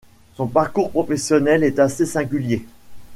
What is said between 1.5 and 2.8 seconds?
est assez singulier.